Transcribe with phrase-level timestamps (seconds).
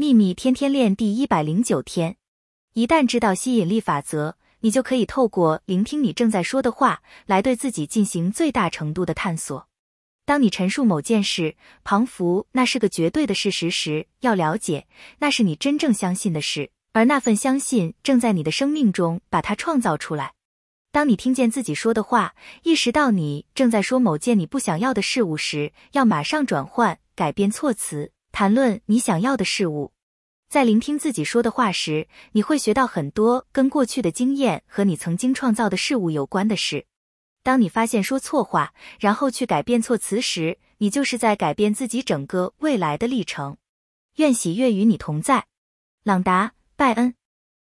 [0.00, 2.18] 秘密天天练第一百零九天，
[2.72, 9.66] 一旦知道吸引力法则，你就可以透过聆听你正在说的话，来对自己进行最大程度的探索。
[10.24, 14.86] 当你陈述某件事，庞佛那是个绝对的事实时，要了解
[15.18, 20.34] 那是你真正相信的事，而那份相信正在你的生命中把它创造出来。
[20.92, 28.12] 当你听见自己说的话，意识到你正在说某件你不想要的事物时，要马上转换、改变措辞。
[28.32, 29.92] 谈论你想要的事物，
[30.48, 36.86] 在聆听自己说的话时，你会学到很多跟过去的经验和你曾经创造的事物有关的事。
[37.42, 43.56] 当你发现说错话，然后去改变措辞时，你就是在改变自己整个未来的历程。
[44.16, 45.46] 愿喜悦与你同在，
[46.02, 47.14] 朗达·拜恩。